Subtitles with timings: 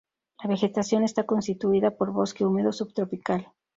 [0.41, 3.49] La vegetación está constituida por bosque húmedo subtropical.